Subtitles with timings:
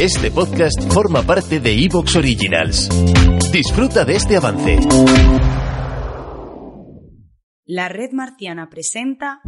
[0.00, 2.88] Este podcast forma parte de Evox Originals.
[3.50, 4.78] Disfruta de este avance.
[7.64, 9.40] La red marciana presenta.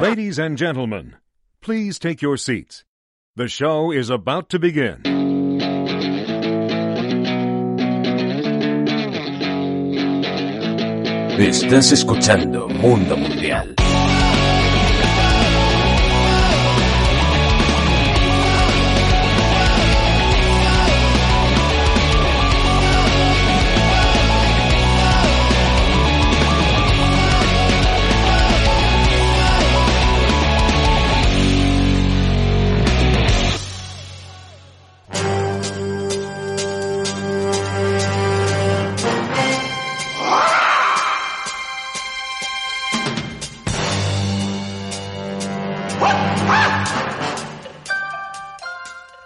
[0.00, 1.16] Ladies and gentlemen,
[1.60, 2.84] please take your seats.
[3.36, 5.00] The show is about to begin.
[11.38, 13.74] Estás escuchando Mundo Mundial.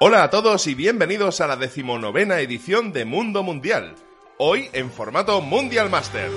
[0.00, 3.94] Hola a todos y bienvenidos a la decimonovena edición de Mundo Mundial.
[4.38, 6.32] Hoy en formato Mundial Master.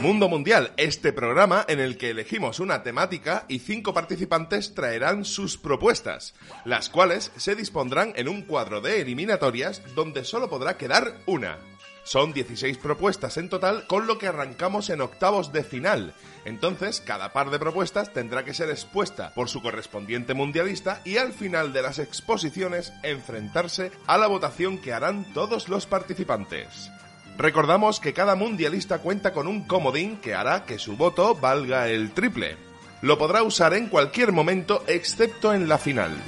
[0.00, 5.58] Mundo Mundial, este programa en el que elegimos una temática y cinco participantes traerán sus
[5.58, 6.34] propuestas,
[6.64, 11.58] las cuales se dispondrán en un cuadro de eliminatorias donde solo podrá quedar una.
[12.02, 16.14] Son 16 propuestas en total, con lo que arrancamos en octavos de final.
[16.44, 21.32] Entonces, cada par de propuestas tendrá que ser expuesta por su correspondiente mundialista y al
[21.32, 26.90] final de las exposiciones enfrentarse a la votación que harán todos los participantes.
[27.36, 32.12] Recordamos que cada mundialista cuenta con un comodín que hará que su voto valga el
[32.12, 32.56] triple.
[33.02, 36.22] Lo podrá usar en cualquier momento excepto en la final.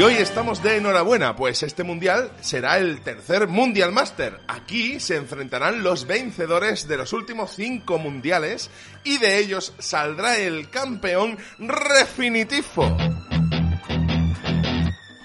[0.00, 4.40] Y hoy estamos de enhorabuena, pues este mundial será el tercer Mundial Master.
[4.48, 8.70] Aquí se enfrentarán los vencedores de los últimos cinco mundiales
[9.04, 12.96] y de ellos saldrá el campeón definitivo.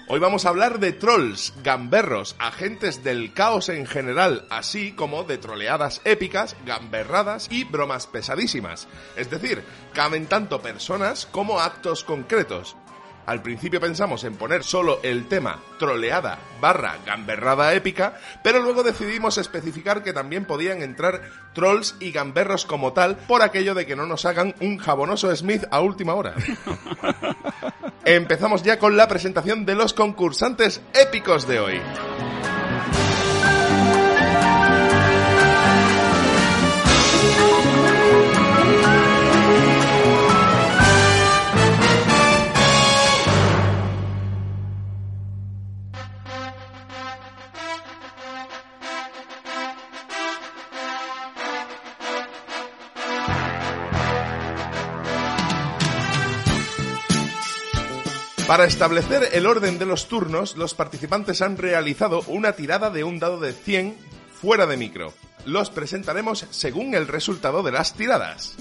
[0.08, 5.38] Hoy vamos a hablar de trolls, gamberros, agentes del caos en general, así como de
[5.38, 8.88] troleadas épicas, gamberradas y bromas pesadísimas.
[9.16, 9.64] Es decir,
[9.94, 12.76] caben tanto personas como actos concretos.
[13.26, 19.36] Al principio pensamos en poner solo el tema troleada barra gamberrada épica, pero luego decidimos
[19.36, 21.22] especificar que también podían entrar
[21.52, 25.64] trolls y gamberros como tal por aquello de que no nos hagan un jabonoso Smith
[25.70, 26.34] a última hora.
[28.04, 31.80] Empezamos ya con la presentación de los concursantes épicos de hoy.
[58.46, 63.18] Para establecer el orden de los turnos, los participantes han realizado una tirada de un
[63.18, 63.96] dado de 100
[64.40, 65.12] fuera de micro.
[65.44, 68.54] Los presentaremos según el resultado de las tiradas.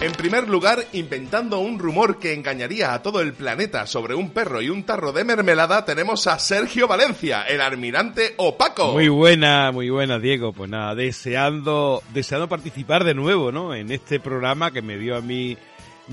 [0.00, 4.62] En primer lugar, inventando un rumor que engañaría a todo el planeta sobre un perro
[4.62, 8.92] y un tarro de mermelada, tenemos a Sergio Valencia, el almirante opaco.
[8.92, 10.52] Muy buena, muy buena, Diego.
[10.52, 13.74] Pues nada, deseando, deseando participar de nuevo, ¿no?
[13.74, 15.58] En este programa que me dio a mí,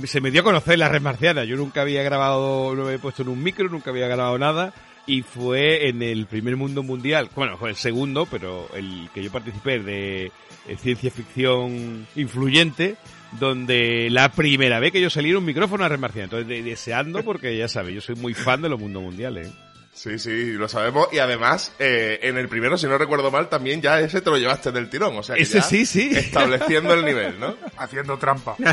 [0.06, 1.44] se me dio a conocer la red marciana.
[1.44, 4.74] Yo nunca había grabado, no me había puesto en un micro, nunca había grabado nada.
[5.06, 9.31] Y fue en el primer mundo mundial, bueno, fue el segundo, pero el que yo
[9.31, 10.31] participé de
[10.68, 12.95] eh, ciencia ficción influyente,
[13.40, 16.25] donde la primera vez que yo salí en un micrófono a Red Marciana.
[16.25, 19.47] Entonces, de- deseando, porque ya sabes, yo soy muy fan de los mundos mundiales.
[19.47, 19.51] ¿eh?
[19.94, 21.07] Sí, sí, lo sabemos.
[21.13, 24.38] Y además, eh, en el primero, si no recuerdo mal, también ya ese te lo
[24.38, 25.18] llevaste del tirón.
[25.18, 26.10] O sea, que Ese ya sí, sí.
[26.13, 27.56] Estableciendo el nivel, ¿no?
[27.77, 28.56] haciendo trampa.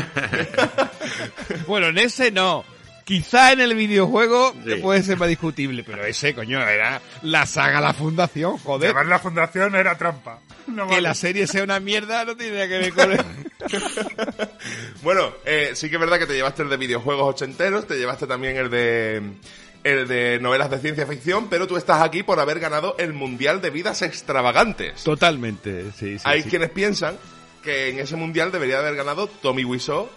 [1.67, 2.63] Bueno, en ese no.
[3.05, 7.81] Quizá en el videojuego que puede ser más discutible, pero ese, coño, era la saga
[7.81, 8.89] La Fundación, joder.
[8.91, 10.39] Llevar la fundación era trampa.
[10.67, 11.01] No Que vale.
[11.01, 13.19] la serie sea una mierda no tiene nada que ver con el...
[15.01, 18.25] Bueno, eh, sí que es verdad que te llevaste el de videojuegos ochenteros, te llevaste
[18.25, 19.21] también el de
[19.83, 23.61] el de novelas de ciencia ficción, pero tú estás aquí por haber ganado el Mundial
[23.61, 25.03] de Vidas Extravagantes.
[25.03, 26.23] Totalmente, sí, sí.
[26.23, 26.49] Hay sí.
[26.49, 27.17] quienes piensan
[27.61, 30.09] que en ese Mundial debería haber ganado Tommy Wiseau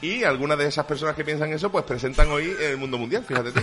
[0.00, 3.52] Y algunas de esas personas que piensan eso, pues presentan hoy el mundo mundial, fíjate
[3.52, 3.60] tú.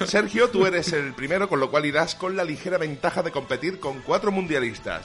[0.06, 3.80] Sergio, tú eres el primero, con lo cual irás con la ligera ventaja de competir
[3.80, 5.04] con cuatro mundialistas.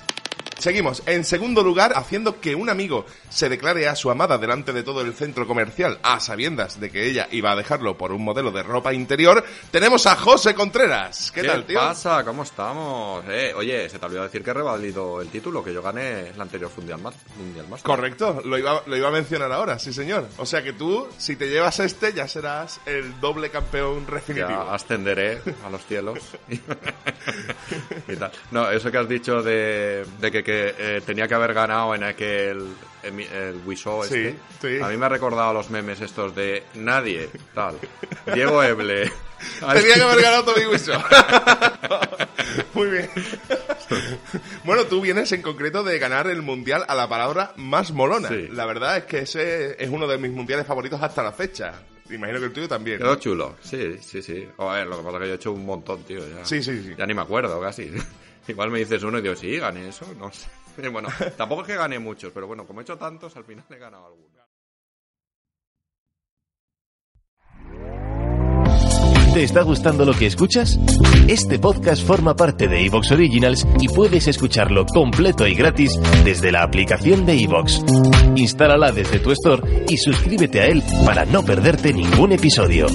[0.63, 1.03] Seguimos.
[1.07, 5.01] En segundo lugar, haciendo que un amigo se declare a su amada delante de todo
[5.01, 8.63] el centro comercial a sabiendas de que ella iba a dejarlo por un modelo de
[8.63, 11.33] ropa interior, tenemos a José Contreras.
[11.33, 11.79] ¿Qué, tal, tío?
[11.79, 12.23] pasa?
[12.23, 13.25] ¿Cómo estamos?
[13.27, 16.39] Eh, oye, se te olvidó decir que he revalido el título, que yo gané el
[16.39, 17.15] anterior Mundial más.
[17.37, 17.81] Mundial más.
[17.81, 20.29] Correcto, lo iba, lo iba a mencionar ahora, sí señor.
[20.37, 24.47] O sea que tú, si te llevas este, ya serás el doble campeón definitivo.
[24.47, 26.19] Ya ascenderé a los cielos.
[28.07, 28.31] y tal.
[28.51, 32.03] No, eso que has dicho de, de que, que eh, tenía que haber ganado en
[32.03, 32.67] aquel
[33.03, 34.35] el, el Sí, este.
[34.61, 34.79] sí.
[34.83, 37.77] A mí me ha recordado los memes estos de nadie, tal.
[38.33, 39.11] Diego Eble.
[39.73, 41.01] Tenía que haber ganado Tommy Wiseau.
[42.73, 43.09] Muy bien.
[44.63, 48.29] Bueno, tú vienes en concreto de ganar el mundial a la palabra más molona.
[48.29, 48.47] Sí.
[48.51, 51.73] La verdad es que ese es uno de mis mundiales favoritos hasta la fecha.
[52.09, 52.97] Imagino que el tuyo también.
[52.97, 54.47] Quedó chulo, sí, sí, sí.
[54.57, 56.19] A ver, lo que pasa es que yo he hecho un montón, tío.
[56.19, 56.95] Ya, Sí, sí, sí.
[56.97, 57.91] Ya ni me acuerdo casi.
[58.47, 60.47] Igual me dices uno y digo, sí, gané eso, no sé.
[60.91, 61.07] Bueno,
[61.37, 64.07] tampoco es que gané muchos, pero bueno, como he hecho tantos, al final he ganado
[64.07, 64.33] algunos.
[69.33, 70.79] ¿Te está gustando lo que escuchas?
[71.27, 76.61] Este podcast forma parte de Evox Originals y puedes escucharlo completo y gratis desde la
[76.61, 77.81] aplicación de Evox.
[78.35, 82.85] Instálala desde tu store y suscríbete a él para no perderte ningún episodio.